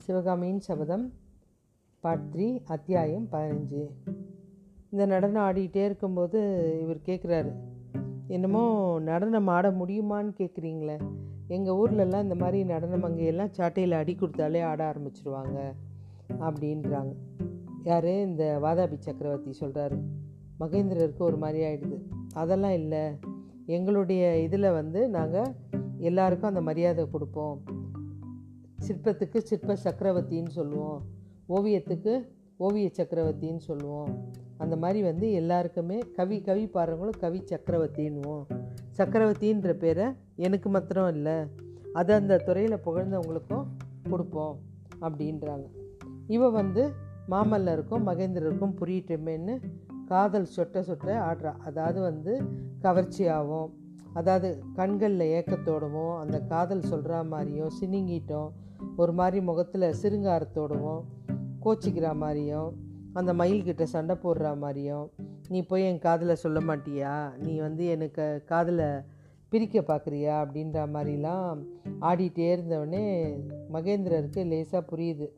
[0.00, 1.12] சிவகாமியின் சபதம்
[2.00, 3.88] part three அத்தியாயம் பதினஞ்சு.
[4.90, 6.38] இந்த நடனம் ஆடிக்கிட்டே இருக்கும்போது
[6.80, 7.52] இவர் கேட்குறாரு
[8.26, 8.62] என்னமோ
[9.00, 11.00] நடனம் ஆட முடியுமான்னு கேட்குறீங்களே
[11.48, 15.58] எங்கள் ஊர்லெல்லாம் இந்த மாதிரி நடனம் அங்கேயெல்லாம் சாட்டையில் அடி கொடுத்தாலே ஆட ஆரம்பிச்சிருவாங்க
[16.40, 17.12] அப்படின்றாங்க.
[17.82, 18.08] யார்?
[18.08, 19.98] இந்த வாதாபி சக்கரவர்த்தி சொல்கிறாரு
[20.60, 21.98] மகேந்திரருக்கு ஒரு மாதிரி ஆகிடுது
[22.34, 23.18] அதெல்லாம் இல்லை
[23.66, 25.54] எங்களுடைய இதில் வந்து நாங்கள்
[25.98, 27.78] எல்லாருக்கும் அந்த மரியாதை கொடுப்போம்.
[28.88, 31.02] சிற்பத்துக்கு சிற்ப சக்கரவர்த்தின்னு சொல்லுவோம்.
[31.48, 34.28] ஓவியத்துக்கு ஓவிய சக்கரவர்த்தின்னு சொல்லுவோம்.
[34.56, 38.44] அந்த மாதிரி வந்து எல்லாருக்குமே கவி கவி பாடுறவங்களும் கவி சக்கரவர்த்தின்னுவோம்.
[38.98, 41.34] சக்கரவர்த்தின்ற பேரை எனக்கு மாத்திரம் இல்லை.
[41.92, 43.66] அது அந்த துறையில் புகழ்ந்தவங்களுக்கும்
[44.10, 44.58] கொடுப்போம்
[45.00, 45.66] அப்படின்றாங்க.
[46.26, 46.90] இவ வந்து
[47.30, 49.62] மாமல்லருக்கும் மகேந்திரருக்கும் புரியட்டுமேன்னு
[50.06, 51.56] காதல் சொட்ட சொட்ட ஆடுறா.
[51.56, 52.42] அதாவது வந்து
[52.82, 53.70] கவர்ச்சியாகவும்
[54.12, 58.50] அதாவது கண்களில் ஏக்கத்தோடவும் அந்த காதல் சொல்கிற மாதிரியும் சினிங்கிட்டும்
[58.96, 61.02] ஒரு மாதிரி முகத்தில் சிருங்காரத்தோடவும்
[61.64, 62.76] கோச்சிக்கிற மாதிரியும்
[63.12, 65.10] அந்த மயில்கிட்ட சண்டை போடுற மாதிரியும்
[65.48, 67.36] நீ போய் என் காதில் சொல்ல மாட்டியா?
[67.36, 69.00] நீ வந்து எனக்கு காதில்
[69.48, 71.64] பிரிக்க பார்க்குறியா அப்படின்ற மாதிரிலாம்
[72.00, 73.32] ஆடிட்டே இருந்தவொடனே
[73.72, 75.28] மகேந்திரருக்கு லேசாக புரியுது.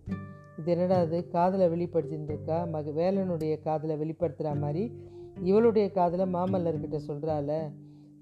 [0.58, 4.92] இது என்னடா அது காதில் வெளிப்படுத்தின்னு இருக்கா மக வேலனுடைய காதில் வெளிப்படுத்துகிற மாதிரி
[5.42, 7.72] இவளுடைய காதில் மாமல்லர்கிட்ட சொல்கிறாள்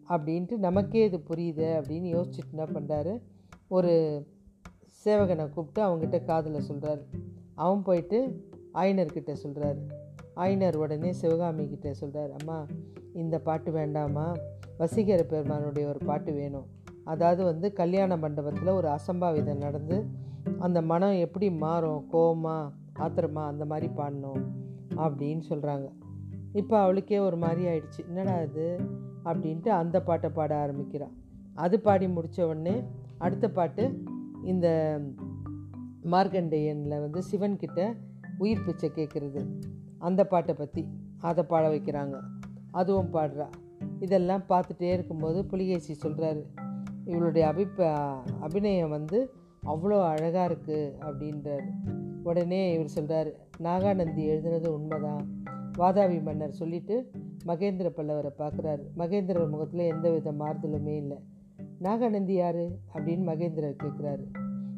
[0.09, 3.23] அப்படின்ட்டு நமக்கே இது புரியுது அப்படின்னு யோசிச்சுட்டு என்ன பண்ணுறாரு
[3.69, 4.25] ஒரு
[5.05, 7.03] சேவகனை கூப்பிட்டு அவங்ககிட்ட காதில் சொல்கிறாரு
[7.55, 9.81] அவன் போயிட்டு ஆயினர்கிட்ட சொல்கிறாரு
[10.35, 12.67] ஆயினர் உடனே சிவகாமி கிட்டே சொல்கிறார் அம்மா
[13.13, 14.35] இந்த பாட்டு வேண்டாமா
[14.79, 16.67] வசீகர பெருமானுடைய ஒரு பாட்டு வேணும்.
[17.05, 20.07] அதாவது வந்து கல்யாண மண்டபத்தில் ஒரு அசம்பாவிதம் நடந்து
[20.59, 22.07] அந்த மனம் எப்படி மாறும்?
[22.11, 24.43] கோபமாக ஆத்திரமா அந்த மாதிரி பாடணும்
[24.97, 25.89] அப்படின்னு சொல்கிறாங்க
[26.53, 28.07] இப்போ அவளுக்கே ஒரு மாதிரி ஆயிடுச்சு.
[28.09, 28.81] என்னடா இது?
[29.25, 31.13] அப்படின்ட்டு அந்த பாட்டை பாட ஆரம்பிக்கிறான்
[31.55, 32.83] அது பாடி முடித்த உடனே
[33.19, 34.03] அடுத்த பாட்டு
[34.43, 34.99] இந்த
[36.03, 37.97] மார்கண்டேயனில் வந்து சிவன்கிட்ட
[38.39, 39.47] உயிர் பிச்சை கேட்குறது
[39.99, 40.89] அந்த பாட்டை பற்றி
[41.21, 42.19] அதை பாட வைக்கிறாங்க.
[42.71, 43.47] அதுவும் பாடுறா.
[44.01, 46.43] இதெல்லாம் பார்த்துட்டே இருக்கும்போது புலிகேசி சொல்கிறாரு
[47.05, 47.89] இவளுடைய அபிப்ப
[48.41, 49.35] அபிநயம் வந்து
[49.67, 51.67] அவ்வளோ அழகாக இருக்குது அப்படின்றார்.
[52.23, 53.31] உடனே இவர் சொல்கிறார்
[53.63, 55.43] நாகாநந்தி எழுதுனது உண்மைதான்
[55.79, 57.11] வாதாபி மன்னர் சொல்லிட்டு
[57.47, 58.83] மகேந்திர பல்லவரை பார்க்குறாரு.
[58.99, 61.19] மகேந்திரர் முகத்தில் எந்த வித மாறுதலுமே இல்லை.
[61.85, 62.63] நாகாநந்தி யார்?
[62.95, 64.25] அப்படின்னு மகேந்திரர் கேட்குறாரு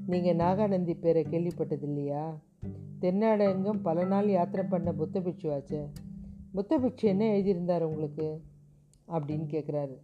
[0.07, 2.25] நீங்கள் நாகாநந்தி பேரை கேள்விப்பட்டது இல்லையா
[3.01, 5.81] தென்னாடெங்கும் பல நாள் யாத்திரை பண்ண புத்த பிட்சுவாச்சே
[6.53, 8.43] புத்த பிட்சு என்ன எழுதியிருந்தார் உங்களுக்கு?
[9.09, 9.97] அப்படின்னு கேட்குறாரு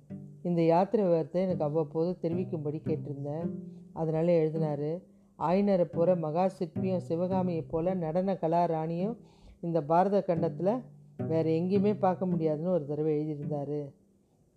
[0.43, 3.49] இந்த யாத்திரை விவரத்தை எனக்கு அவ்வப்போது தெரிவிக்கும்படி கேட்டிருந்தேன்.
[3.93, 4.91] அதனால் எழுதினார்
[5.39, 9.17] ஆயினரை போகிற மகா சிற்பியும் சிவகாமியை போல் நடன கலா ராணியும்
[9.61, 10.83] இந்த பாரத கண்டத்தில்
[11.27, 13.79] வேறு எங்கேயுமே பார்க்க முடியாதுன்னு ஒரு தடவை எழுதியிருந்தார்.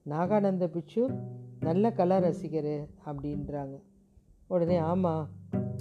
[0.10, 1.10] நாகானந்த பிட்சு
[1.60, 3.80] நல்ல கலா ரசிகர் அப்படின்றாங்க.
[4.48, 5.30] உடனே ஆமாம்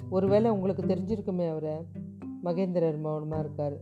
[0.09, 1.75] ஒருவேளை உங்களுக்கு தெரிஞ்சிருக்குமே அவரை.
[2.43, 3.77] மகேந்திரர் மௌனமாக இருக்கார்.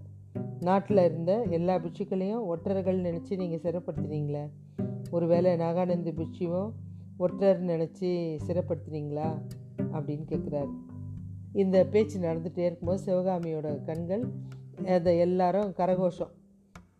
[0.59, 4.49] நாட்டில் இருந்த எல்லா பிச்சுக்களையும் ஒற்றர்கள் நினச்சி நீங்கள் சிறப்படுத்துனீங்களே.
[5.11, 6.71] ஒருவேளை நாகானந்த பிட்சுவும்
[7.17, 9.29] ஒற்றர் நினச்சி சிறப்படுத்துனீங்களா
[9.91, 10.71] அப்படின்னு கேட்குறாரு
[11.53, 14.23] இந்த பேச்சு நடந்துகிட்டே இருக்கும்போது சிவகாமியோட கண்கள்
[14.85, 16.33] அதை எல்லாரும் கரகோஷம்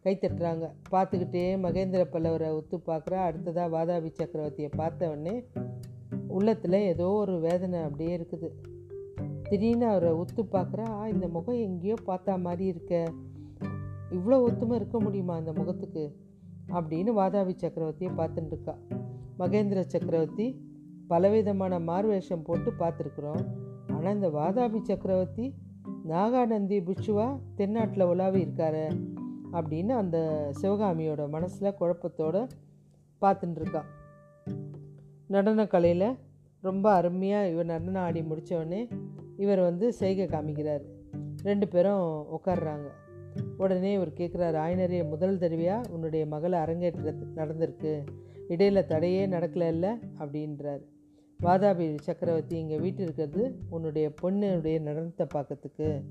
[0.06, 5.44] கைத்தட்டுறாங்க பார்த்துக்கிட்டே மகேந்திர பல்லவரை ஒத்து பார்க்குறா அடுத்ததாக வாதாபி சக்கரவர்த்தியை பார்த்த உடனே
[6.28, 8.50] உள்ளத்தில் ஏதோ ஒரு வேதனை அப்படியே இருக்குது.
[9.50, 13.12] திடீர்னு அவரை ஒத்து பார்க்குறா இந்த முகம் எங்கேயோ பார்த்தா மாதிரி இருக்க.
[14.12, 16.16] இவ்வளோ ஒத்துமை இருக்க முடியுமா அந்த முகத்துக்கு?
[16.72, 18.76] அப்படின்னு வாதாபி சக்கரவர்த்தியை பார்த்துட்டு இருக்கா.
[19.40, 20.48] மகேந்திர சக்கரவர்த்தி
[21.08, 23.44] பலவிதமான மார்வேஷம் போட்டு பார்த்துருக்குறோம்.
[23.96, 25.54] ஆனால் இந்த வாதாபி சக்கரவர்த்தி
[26.08, 28.86] நாகாநந்தி பிட்சுவா தென்னாட்டில் உலாவி இருக்காரு.
[29.52, 32.48] அப்படின்னு அந்த சிவகாமியோட மனசில் குழப்பத்தோடு
[33.22, 33.86] பார்த்துட்டு இருக்கா
[35.30, 36.16] நடனக்கலையில்
[36.62, 38.90] ரொம்ப அருமையாக இவர் நடனம் ஆடி முடித்தோடனே
[39.38, 40.82] இவர் வந்து செய்கை காமிக்கிறார்.
[41.44, 42.88] ரெண்டு பேரும் உட்காடுறாங்க
[43.58, 48.04] உடனே இவர் கேட்குறாரு ஆயினரே முதல் தடவையாக உன்னுடைய மகளை அரங்கேற்ற நடந்திருக்கு.
[48.48, 50.82] இடையில் தடையே நடக்கல அப்படின்றார்.
[51.44, 56.02] வாதாபி சக்கரவர்த்தி இங்கே வீட்டு இருக்கிறது உன்னுடைய பொண்ணுடைய நடனத்தை பார்க்கறதுக்கு.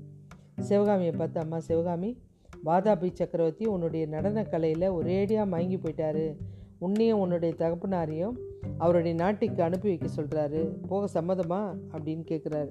[0.59, 2.17] சிவகாமியை பார்த்து அம்மா சிவகாமி
[2.65, 6.35] வாதாபி சக்கரவர்த்தி உன்னுடைய நடன கலையில் ஒரேடியாக மயங்கி போயிட்டாரு.
[6.77, 8.37] உன்னையும் உன்னுடைய தகப்பனாரையும்
[8.77, 11.77] அவருடைய நாட்டுக்கு அனுப்பி வைக்க சொல்கிறாரு போக சம்மதமா?
[11.91, 12.69] அப்படின்னு கேட்குறாரு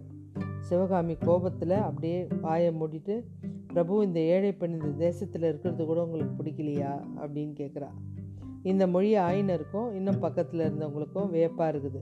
[0.60, 3.22] சிவகாமி கோபத்தில் அப்படியே வாயை மூடிட்டு
[3.66, 7.00] பிரபு இந்த ஏழை பெண் இந்த தேசத்தில் இருக்கிறது கூட உங்களுக்கு பிடிக்கலையா?
[7.16, 7.88] அப்படின்னு கேட்குறா
[8.62, 12.00] இந்த மொழி ஆயினருக்கும் இன்னும் பக்கத்தில் இருந்தவங்களுக்கும் வியப்பாக இருக்குது.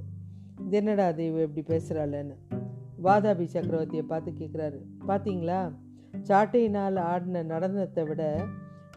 [0.66, 2.34] இது என்னடா அது இப்படி பேசுகிறாளன்னு
[3.04, 5.72] வாதாபி சக்கரவர்த்தியை பார்த்து கேட்குறாரு பார்த்தீங்களா
[6.28, 8.22] சாட்டையினால் ஆடின நடனத்தை விட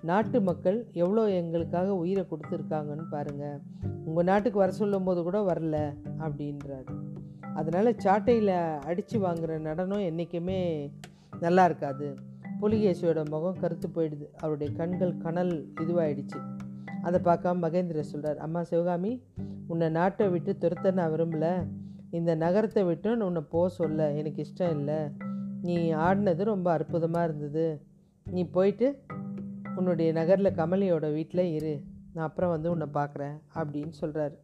[0.02, 3.58] நாட்டு மக்கள் எவ்வளோ எங்களுக்காக உயிரை கொடுத்துருக்காங்கன்னு பாருங்கள்
[4.06, 5.78] உங்கள் நாட்டுக்கு வர சொல்லும் போது கூட வரல
[6.20, 6.94] அப்படின்றாரு.
[7.54, 8.54] அதனால் சாட்டையில்
[8.86, 10.60] அடித்து வாங்குகிற நடனம் என்றைக்குமே
[11.40, 12.08] நல்லா இருக்காது.
[12.62, 14.26] புலிகேசியோட முகம் கருத்து போயிடுது.
[14.42, 16.40] அவருடைய கண்கள் கனல் இதுவாகிடுச்சு
[17.02, 19.12] அதை பார்க்காம மகேந்திர சொல்கிறார் அம்மா சிவகாமி
[19.68, 21.54] உன்னை நாட்டை விட்டு துரத்த நான் விரும்பலை.
[22.10, 24.08] இந்த நகரத்தை விட்டு உன்னை போக சொல்ல.
[24.12, 25.00] எனக்கு இஷ்டம் இல்லை.
[25.62, 27.82] நீ ஆடினது ரொம்ப அற்புதமாக இருந்தது.
[28.32, 29.02] நீ போயிட்டு
[29.76, 31.84] உன்னுடைய நகரில் கமலியோட வீட்டில் இரு.
[32.14, 34.36] நான் அப்புறம் வந்து உன்னை பார்க்குறேன் அப்படின்னு சொல்கிறார்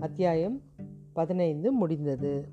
[0.00, 0.62] அத்தியாயம்
[1.12, 2.48] பதினைந்து முடிந்தது.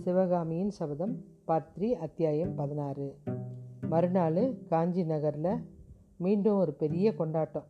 [0.00, 3.16] சிவகாமியின் சபதம் பத்ரி அத்தியாயம் பதினாறு.
[3.88, 5.72] மறுநாள் காஞ்சி நகரில்
[6.24, 7.66] மீண்டும் ஒரு பெரிய கொண்டாட்டம்.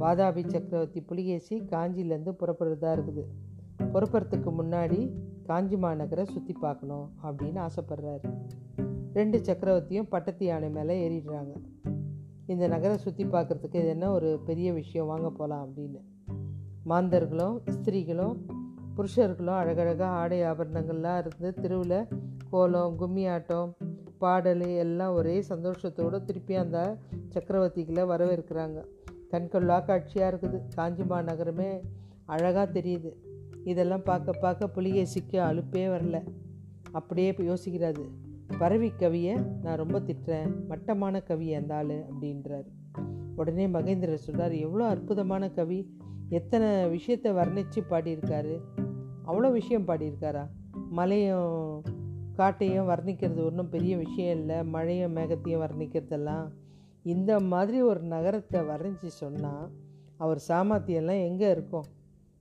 [0.00, 3.24] வாதாபி சக்கரவர்த்தி புலிகேசி காஞ்சிலேருந்து புறப்படுறதா இருக்குது.
[3.92, 5.00] புறப்படுறதுக்கு முன்னாடி
[5.42, 8.28] காஞ்சி மாநகரை சுற்றி பார்க்கணும் அப்படின்னு ஆசைப்படுறாரு.
[9.12, 11.52] ரெண்டு சக்கரவர்த்தியும் பட்டத்து யானை மேலே ஏறிடுறாங்க.
[12.46, 15.06] இந்த நகரை சுற்றி பார்க்குறதுக்கு இது என்ன ஒரு பெரிய விஷயம்?
[15.06, 16.00] வாங்க போகலாம் அப்படின்னு.
[16.90, 18.34] மாந்தர்களும் ஸ்திரீகளும்
[18.96, 21.98] புருஷர்களும் அழகழகாக ஆடை ஆபரணங்கள்லாம் இருந்து திருவில்
[22.50, 23.70] கோலம் கும்மி ஆட்டம்
[24.18, 26.96] பாடல் எல்லாம் ஒரே சந்தோஷத்தோடு திருப்பி அந்த
[27.34, 28.84] சக்கரவர்த்திகளை வரவேற்கிறாங்க.
[29.30, 30.60] கண்கொள்ளா காட்சியாக இருக்குது.
[30.74, 31.80] காஞ்சிமா நகரமே
[32.24, 33.12] அழகாக தெரியுது.
[33.64, 36.24] இதெல்லாம் பார்க்க பார்க்க புலிகேசிக்கு அலுப்பே வரல.
[36.92, 38.04] அப்படியே இப்போ யோசிக்கிறாரு.
[38.58, 40.66] பரவி கவியை நான் ரொம்ப திட்டுறேன்.
[40.68, 42.66] மட்டமான கவி அந்த ஆள் அப்படின்றார்.
[43.36, 45.96] உடனே மகேந்திரர் சொல்கிறார் எவ்வளோ அற்புதமான கவி.
[46.28, 48.60] எத்தனை விஷயத்தை வர்ணித்து பாடியிருக்காரு.
[49.26, 50.46] அவ்வளோ விஷயம் பாடியிருக்காரா.
[50.90, 51.82] மலையும்
[52.36, 54.64] காட்டையும் வர்ணிக்கிறது ஒன்றும் பெரிய விஷயம் இல்லை.
[54.64, 56.48] மழையும் மேகத்தையும் வர்ணிக்கிறதெல்லாம்.
[57.02, 59.70] இந்த மாதிரி ஒரு நகரத்தை வரைஞ்சி சொன்னால்
[60.16, 61.84] அவர் சாமர்த்தியெல்லாம் எங்கே இருக்கும்?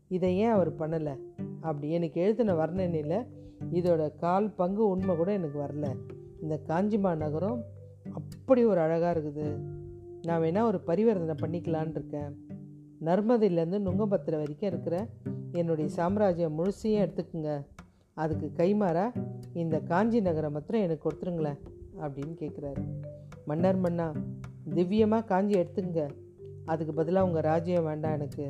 [0.07, 1.18] இதை ஏன் அவர் பண்ணலை?
[1.62, 3.27] அப்படி எனக்கு எழுதின வர்ணனையில்
[3.71, 5.95] இதோட கால் பங்கு உண்மை கூட எனக்கு வரல.
[6.41, 7.63] இந்த காஞ்சிமா நகரம்
[8.12, 9.57] அப்படி ஒரு அழகாக இருக்குது.
[10.21, 12.44] நான் வேணால் ஒரு பரிவர்த்தனை பண்ணிக்கலான் இருக்கேன்.
[13.06, 15.07] நர்மதையிலேருந்து நுங்கம்பத்திர வரைக்கும் இருக்கிற
[15.51, 17.65] என்னுடைய சாம்ராஜ்யம் முழுசையும் எடுத்துக்குங்க.
[18.17, 19.06] அதுக்கு கைமாறா
[19.53, 21.59] இந்த காஞ்சி நகரம் மாத்திரம் எனக்கு கொடுத்துருங்களேன்
[22.01, 22.83] அப்படின்னு கேட்குறாரு
[23.45, 24.07] மன்னர் மன்னா
[24.73, 26.03] திவ்யமாக காஞ்சி எடுத்துங்க
[26.65, 28.45] அதுக்கு பதிலாக உங்கள் ராஜ்யம் வேண்டாம் எனக்கு.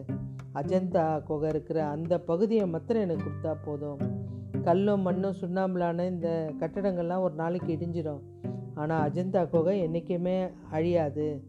[0.54, 4.00] அஜந்தா குகை இருக்கிற அந்த பகுதியை மாத்திரம் எனக்கு கொடுத்தா போதும்.
[4.64, 6.30] கல்லும் மண்ணும் சுண்ணாம்பலான இந்த
[6.60, 8.22] கட்டடங்கள்லாம் ஒரு நாளைக்கு இடிஞ்சிடும்
[8.74, 10.38] ஆனால் அஜந்தா குகை என்றைக்குமே
[10.72, 11.44] அழியாது.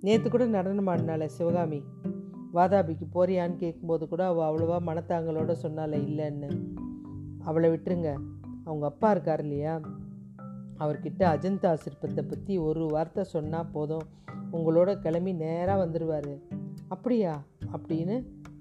[0.00, 1.80] நேற்று கூட நடனம் ஆடினால சிவகாமி.
[2.54, 6.50] வாதாபிக்கு போறியான்னு கேட்கும்போது கூட அவள் அவ்வளோவா மனத்தாங்களோட சொன்னால இல்லைன்னு.
[7.44, 8.10] அவளை விட்டுருங்க.
[8.64, 9.80] அவங்க அப்பா இருக்கார் இல்லையா?
[10.78, 14.02] அவர்கிட்ட அஜந்தா சிற்பத்தை பற்றி ஒரு வார்த்தை சொன்னால் போதும்.
[14.52, 16.38] உங்களோட கிளம்பி நேராக வந்துடுவார்
[16.88, 17.42] அப்படியா?
[17.72, 18.16] அப்படின்னு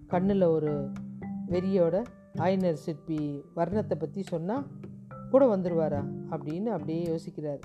[0.07, 0.89] கண்ணில் ஒரு
[1.49, 2.03] வெறியோட
[2.37, 4.67] ஆயினர் சிற்பி வர்ணத்தை பற்றி சொன்னால்
[5.29, 7.59] கூட வந்துடுவாரா அப்படின்னு அப்படியே யோசிக்கிறார்.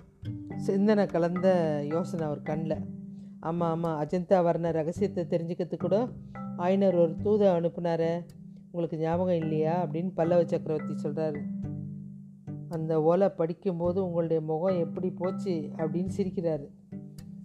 [0.56, 1.48] சிந்தனை கலந்த
[1.90, 2.84] யோசனை அவர் கண்ணில்.
[3.40, 6.08] ஆமாம் ஆமாம் அஜந்தா வர்ண ரகசியத்தை தெரிஞ்சுக்கிறதுக்கு கூட
[6.56, 8.24] ஆயினர் ஒரு தூதை அனுப்புனாரு.
[8.76, 11.42] உங்களுக்கு ஞாபகம் இல்லையா அப்படின்னு பல்லவ சக்கரவர்த்தி சொல்கிறாரு
[12.68, 16.66] அந்த ஓலை படிக்கும்போது உங்களுடைய முகம் எப்படி போச்சு அப்படின்னு சிரிக்கிறாரு.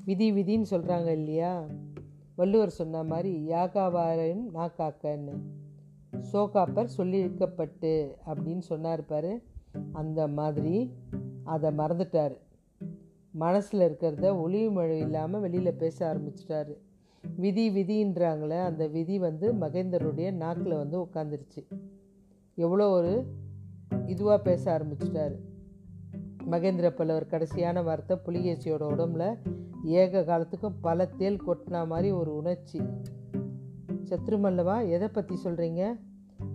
[0.06, 1.66] விதி விதின்னு சொல்கிறாங்க இல்லையா?
[2.36, 5.40] வள்ளுவர் சொன்ன மாதிரி யாகாவாரையும் நாக்காக்கன்னு.
[6.34, 9.44] சோகாப்பர் சொல்லியிருக்கப்பட்டு அப்படின்னு சொன்னார் பாரு.
[9.92, 10.94] அந்த மாதிரி
[11.44, 12.38] அதை மறந்துட்டார்.
[13.32, 16.78] மனசில் இருக்கிறத ஒளிவு மழை இல்லாமல் வெளியில் பேச ஆரம்பிச்சிட்டாரு.
[17.22, 21.62] விதி விதின்றாங்களே அந்த விதி வந்து மகேந்தருடைய நாக்கில் வந்து உட்காந்துருச்சு
[22.56, 23.26] எவ்வளோ ஒரு
[24.06, 25.36] இதுவாக பேச ஆரம்பிச்சிட்டாரு.
[26.52, 29.38] மகேந்திர பல்லவர் கடைசியான வார்த்தை புலிகேசியோட உடம்புல
[29.84, 32.82] ஏக காலத்துக்கும் பல தேல் கொட்டினா மாதிரி ஒரு உணர்ச்சி.
[34.10, 36.00] சத்ருமல்லவா எதை பற்றி சொல்கிறீங்க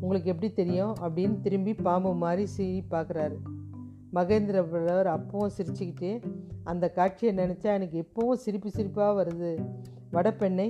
[0.01, 0.95] உங்களுக்கு எப்படி தெரியும்?
[1.03, 3.37] அப்படின்னு திரும்பி பாம்பு மாதிரி சீறி பார்க்குறாரு
[4.15, 6.23] மகேந்திர பல்லவர் அப்பவும் சிரிச்சுக்கிட்டு
[6.65, 9.53] அந்த காட்சியை நினச்சா எனக்கு எப்பவும் சிரிப்பு சிரிப்பாக வருது.
[10.15, 10.69] வடப்பெண்ணை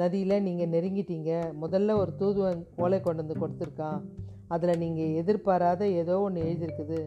[0.00, 1.30] நதியில் நீங்கள் நெருங்கிட்டீங்க.
[1.62, 4.00] முதல்ல ஒரு தூதுவன் ஓலை கொண்டு வந்து கொடுத்துருக்கான்.
[4.54, 7.00] அதில் நீங்கள் எதிர்பாராத ஏதோ ஒன்று எழுதியிருக்குது.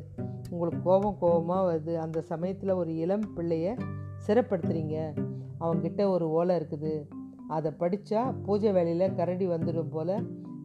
[0.52, 1.94] உங்களுக்கு கோபம் கோபமாக வருது.
[2.06, 3.76] அந்த சமயத்தில் ஒரு இளம் பிள்ளைய
[4.28, 4.96] சிறப்படுத்துகிறீங்க
[5.60, 6.94] அவங்கக்கிட்ட ஒரு ஓலை இருக்குது.
[7.56, 10.16] அதை படித்தா பூஜை வேலையில் கரடி வந்துடும் போல்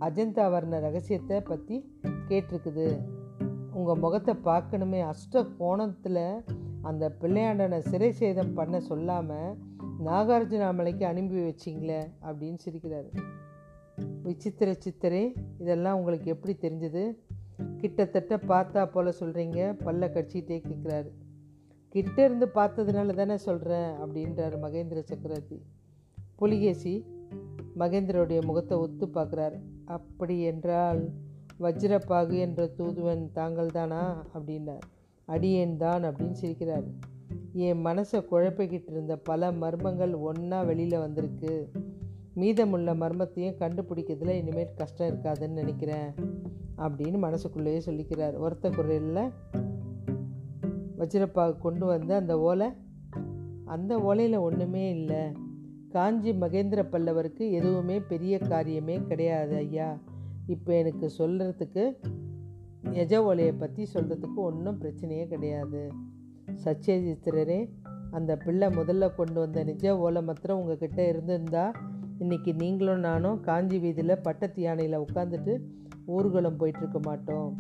[0.07, 1.77] அஜந்தா வர்ண ரகசியத்தை பற்றி
[2.29, 2.87] கேட்டிருக்குது.
[3.79, 5.01] உங்கள் முகத்தை பார்க்கணுமே.
[5.13, 6.25] அஷ்ட கோணத்தில்
[6.89, 9.57] அந்த பிள்ளையாண்டனை சிறை சேதம் பண்ண சொல்லாமல்
[10.05, 13.11] நாகார்ஜுனாமலைக்கு அனுப்பி வச்சிங்களே அப்படின்னு சிரிக்கிறாரு.
[14.23, 17.17] விசித்திர சித்திரே இதெல்லாம் உங்களுக்கு எப்படி தெரிஞ்சது?
[17.77, 21.11] கிட்டத்தட்ட பார்த்தா போல் சொல்கிறீங்க பல்ல கட்சிக்கிட்டே கேட்குறாரு
[21.89, 25.63] கிட்ட இருந்து பார்த்ததுனால தானே சொல்கிறேன் அப்படின்றார் மகேந்திர சக்கரவர்த்தி.
[26.37, 27.05] புலிகேசி
[27.79, 29.57] மகேந்திரோடைய முகத்தை ஒத்து பார்க்குறார்.
[29.85, 31.11] அப்படி என்றால்
[31.61, 34.87] வஜ்ரப்பாகு என்ற தூதுவன் தாங்கள் தானா அப்படின்னார்.
[35.25, 36.87] அடியேன் தான் அப்படின்னு சிரிக்கிறார்.
[37.53, 41.71] என் மனசை குழப்பிக்கிட்டு இருந்த பல மர்மங்கள் ஒன்றா வெளியில் வந்திருக்கு.
[42.35, 46.11] மீதமுள்ள மர்மத்தையும் கண்டுபிடிக்கிறதுல இனிமேல் கஷ்டம் இருக்காதுன்னு நினைக்கிறேன்
[46.77, 48.35] அப்படின்னு மனசுக்குள்ளேயே சொல்லிக்கிறார்.
[48.45, 49.31] ஒருத்த குரலில்
[50.99, 52.69] வச்சிரப்பா கொண்டு வந்த அந்த ஓலை
[53.65, 55.33] அந்த ஓலையில் ஒன்றுமே இல்லை.
[55.89, 59.99] காஞ்சி மகேந்திர பல்லவருக்கு எதுவுமே பெரிய காரியமே கிடையாது ஐயா.
[60.47, 61.97] இப்போ எனக்கு சொல்கிறதுக்கு
[62.91, 65.93] எஜ ஓலையை பற்றி சொல்கிறதுக்கு ஒன்றும் பிரச்சனையே கிடையாது.
[66.65, 67.69] சச்சியஜித்திரரே
[68.11, 71.73] அந்த பிள்ளை முதல்ல கொண்டு வந்த நிஜ ஓலை மாத்திரம் உங்ககிட்ட இருந்திருந்தா
[72.19, 75.61] இன்றைக்கி நீங்களும் நானும் காஞ்சி வீதியில் பட்டத்து யானையில் உட்காந்துட்டு
[76.07, 77.59] ஊர்வலம் போயிட்டுருக்க மாட்டோம்.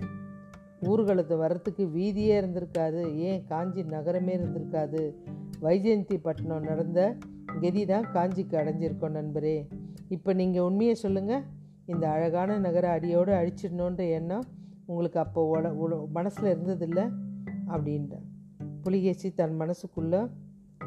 [0.80, 3.16] ஊர்வலத்தை வர்றதுக்கு வீதியே இருந்திருக்காது.
[3.16, 5.14] ஏன் காஞ்சி நகரமே இருந்திருக்காது?
[5.62, 7.16] வைஜெயந்தி பட்டணம் நடந்த
[7.60, 9.68] கதி தான் காஞ்சிக்கு அடைஞ்சிருக்கோம் நண்பரே.
[10.08, 11.42] இப்போ நீங்கள் உண்மையை சொல்லுங்கள்
[11.86, 14.44] இந்த அழகான நகர அடியோடு அழிச்சிடணுன்ற எண்ணம்
[14.86, 17.12] உங்களுக்கு அப்போ உட மனசில் இருந்ததில்ல?
[17.66, 18.16] அப்படின்ற
[18.82, 20.30] புலிகேசி தன் மனசுக்குள்ளே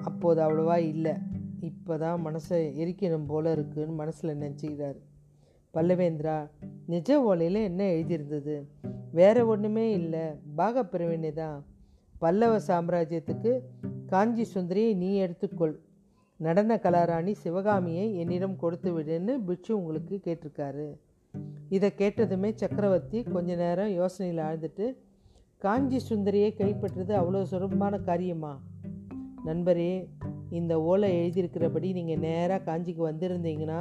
[0.02, 1.14] அப்போது அவ்வளோவா இல்லை.
[1.62, 4.98] இப்போ தான் மனசை எரிக்கணும் போல இருக்குன்னு மனசில் நினச்சிக்கிறார்.
[5.74, 6.50] பல்லவேந்திரா
[6.86, 8.56] நிஜ ஓலையில் என்ன எழுதியிருந்தது?
[9.12, 10.26] வேற ஒன்றுமே இல்லை.
[10.58, 11.66] பாகப்பிரிவினை தான்.
[12.20, 13.60] பல்லவ சாம்ராஜ்யத்துக்கு
[14.06, 15.76] காஞ்சி சுந்தரியை நீ எடுத்துக்கொள்.
[16.40, 20.88] நடன கலாராணி சிவகாமியை என்னிடம் கொடுத்து விடுன்னு பிட்சு உங்களுக்கு கேட்டிருக்காரு.
[21.70, 24.86] இதை கேட்டதுமே சக்கரவர்த்தி கொஞ்ச நேரம் யோசனையில் ஆழ்ந்துட்டு
[25.66, 28.52] காஞ்சி சுந்தரியை கைப்பற்றுறது அவ்வளோ சுலபமான காரியமா?
[29.46, 29.92] நண்பரே
[30.50, 33.80] இந்த ஓலை எழுதியிருக்கிறபடி நீங்கள் நேராக காஞ்சிக்கு வந்திருந்தீங்கன்னா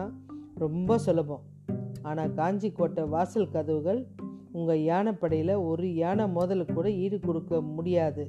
[0.54, 1.42] ரொம்ப சுலபம்.
[2.02, 4.00] ஆனால் காஞ்சி கோட்டை வாசல் கதவுகள்
[4.52, 8.24] உங்கள் யானைப்படையில் ஒரு யானை மோதலுக்கு கூட ஈடு கொடுக்க முடியாது.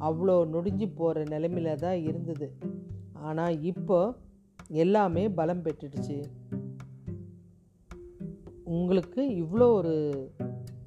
[0.00, 2.48] அவ்வளோ நொடிஞ்சு போகிற நிலைமையில தான் இருந்தது.
[3.12, 4.14] ஆனால் இப்போ
[4.68, 6.18] எல்லாமே பலம் பெற்றுடுச்சு.
[8.64, 9.94] உங்களுக்கு இவ்வளோ ஒரு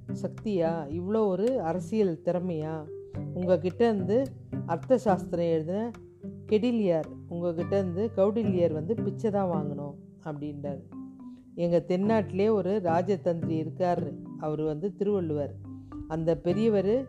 [0.07, 0.99] சக்தியா?
[0.99, 2.83] இவ்வளோ ஒரு அரசியல் திறமையா?
[3.33, 4.23] உங்ககிட்ட இருந்து
[4.65, 5.91] அர்த்த சாஸ்திரம் எழுதின
[6.47, 9.93] கெடிலியார் உங்ககிட்ட இருந்து கௌடில்யர் வந்து பிச்சை தான் வாங்கணும்
[10.23, 10.79] அப்படின்றார்.
[11.55, 14.11] எங்கள் தென்னாட்டிலே ஒரு ராஜதந்திரி இருக்கார்.
[14.37, 15.55] அவர் வந்து திருவள்ளுவர்.
[16.07, 17.07] அந்த பெரியவர்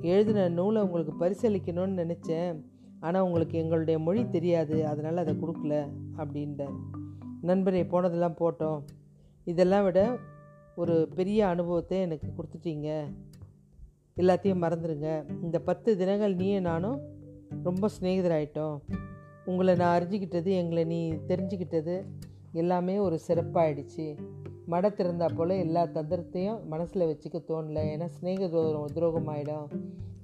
[0.00, 2.60] எழுதின நூலை உங்களுக்கு பரிசீலிக்கணும்னு நினச்சேன்.
[3.00, 4.86] ஆனால் உங்களுக்கு எங்களுடைய மொழி தெரியாது.
[4.86, 6.74] அதனால் அதை கொடுக்கல அப்படின்றார்.
[7.42, 8.82] நண்பரே போனதெல்லாம் போட்டோம்.
[9.44, 10.18] இதெல்லாம் விட
[10.76, 13.04] ஒரு பெரிய அனுபவத்தை எனக்கு கொடுத்துட்டீங்க.
[14.16, 17.00] எல்லாத்தையும் மறந்துடுங்க இந்த பத்து தினங்கள் நீயும் நானும்
[17.62, 18.80] ரொம்ப சிநேகிதராயிட்டோம்.
[19.44, 22.02] உங்களை நான் அறிஞ்சிக்கிட்டது எங்களை நீ தெரிஞ்சுக்கிட்டது
[22.52, 24.16] எல்லாமே ஒரு சிறப்பாயிடுச்சு.
[24.70, 27.80] மட திறந்தா போல் எல்லா தந்திரத்தையும் மனசில் வச்சுக்க தோணல.
[27.92, 29.66] ஏன்னா ஸ்நேக துரோகம் துரோகம் ஆகிடும்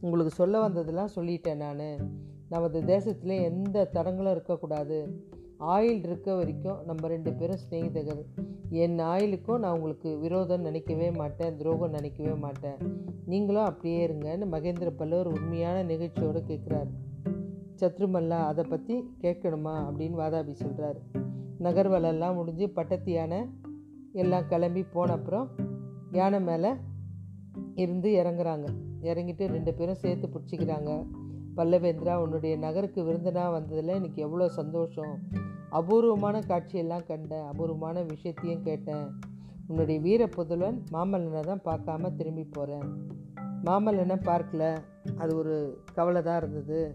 [0.01, 2.27] உங்களுக்கு சொல்ல வந்ததெல்லாம் சொல்லிட்டேன் நான்.
[2.49, 5.27] நமது தேசத்தில் எந்த தடங்களும் இருக்கக்கூடாது.
[5.61, 8.25] ஆயில் இருக்க வரைக்கும் நம்ம ரெண்டு பேரும் சிநேகிதர்கள்.
[8.71, 12.77] என் ஆயிலுக்கும் நான் உங்களுக்கு விரோதம் நினைக்கவே மாட்டேன் துரோகம் நினைக்கவே மாட்டேன்.
[13.27, 16.91] நீங்களும் அப்படியே இருங்கன்னு மகேந்திர பல்லவர் உண்மையான நிகழ்ச்சியோடு கேட்குறாரு.
[17.81, 19.75] சத்ருமல்லா அதை பற்றி கேட்கணுமா?
[19.89, 20.97] அப்படின்னு வாதாபி சொல்கிறார்
[21.61, 23.39] நகர்வலெல்லாம் முடிஞ்சு பட்டத்து யானை
[24.13, 25.49] எல்லாம் கிளம்பி போன அப்புறம்
[26.11, 26.71] யானை மேலே
[27.75, 28.67] இருந்து இறங்குறாங்க.
[29.03, 31.07] இறங்கிட்டு ரெண்டு பேரும் சேர்த்து பிடிச்சிக்கிறாங்க.
[31.57, 35.19] பல்லவேந்திரா உன்னுடைய நகருக்கு விருந்தனா வந்ததில் எனக்கு எவ்வளோ சந்தோஷம்.
[35.71, 39.07] அபூர்வமான காட்சியெல்லாம் கண்டேன் அபூர்வமான விஷயத்தையும் கேட்டேன்.
[39.67, 42.89] உன்னுடைய வீர புதல்வன் மாமல்லனை தான் பார்க்காம திரும்பி போகிறேன்
[43.65, 44.79] மாமல்லனை பார்க்கல.
[45.17, 46.95] அது ஒரு கவலை தான் இருந்தது.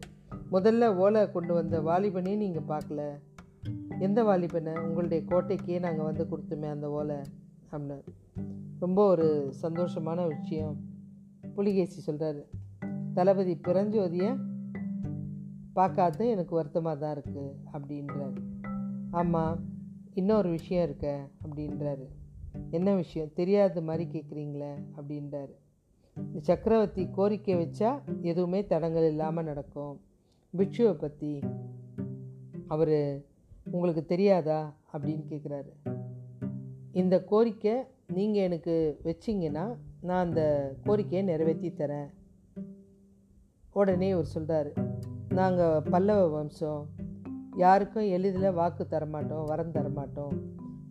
[0.52, 3.20] முதல்ல ஓலை கொண்டு வந்த வாலிபனையும் நீங்கள் பார்க்கல.
[4.00, 4.74] எந்த வாலிபனை?
[4.88, 7.20] உங்களுடைய கோட்டைக்கே நாங்கள் வந்து கொடுத்தோமே அந்த ஓலை
[7.72, 7.98] அப்படின்னு.
[8.80, 10.76] ரொம்ப ஒரு சந்தோஷமான விஷயம்.
[11.56, 12.44] புலிகேசி சொல்கிறாரு
[13.14, 14.38] தளபதி பிறஞ்சோதியை
[15.74, 18.53] பார்க்காத எனக்கு வருத்தமாக தான் இருக்குது அப்படின்றாரு.
[19.14, 19.60] ஆமாம்
[20.14, 22.06] இன்னொரு விஷயம் இருக்க அப்படின்றாரு.
[22.70, 23.30] என்ன விஷயம்?
[23.34, 25.54] தெரியாத மாதிரி கேட்குறீங்களே அப்படின்றாரு.
[26.38, 30.02] சக்கரவர்த்தி கோரிக்கை வச்சா எதுவுமே தடங்கள் இல்லாமல் நடக்கும்.
[30.58, 31.40] பிக்ஷுவை பற்றி
[32.68, 33.22] அவர்
[33.72, 35.72] உங்களுக்கு தெரியாதா அப்படின்னு கேட்குறாரு
[36.92, 37.76] இந்த கோரிக்கை
[38.08, 40.42] நீங்கள் எனக்கு வச்சிங்கன்னா நான் அந்த
[40.84, 42.10] கோரிக்கையை நிறைவேற்றி தரேன்.
[43.74, 44.72] உடனே அவர் சொல்கிறாரு
[45.30, 46.90] நாங்கள் பல்லவ வம்சம்
[47.56, 50.38] யாருக்கும் எளிதில் வாக்கு தரமாட்டோம் வரம் தரமாட்டோம்.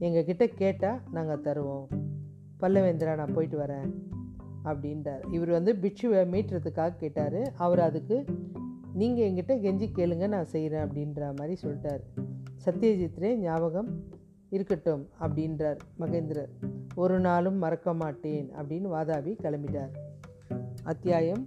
[0.00, 1.86] எங்கள்கிட்ட கேட்டால் நாங்கள் தருவோம்.
[2.60, 3.90] பல்லவேந்திரா நான் போயிட்டு வரேன்
[4.64, 5.32] அப்படின்றார்.
[5.32, 7.52] இவர் வந்து பிட்சுவை மீட்டுறதுக்காக கேட்டார்.
[7.54, 8.24] அவர் அதுக்கு
[8.92, 12.00] நீங்கள் எங்கிட்ட கெஞ்சி கேளுங்க நான் செய்கிறேன் அப்படின்ற மாதிரி சொல்லிட்டார்.
[12.64, 14.04] சத்யஜித்ரே ஞாபகம்
[14.48, 16.50] இருக்கட்டும் அப்படின்றார் மகேந்திரர்.
[16.94, 19.90] ஒரு நாளும் மறக்க மாட்டேன் அப்படின்னு வாதாபி கிளம்பிட்டார்.
[20.82, 21.46] அத்தியாயம்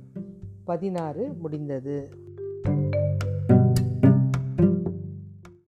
[0.64, 2.24] பதினாறு முடிந்தது.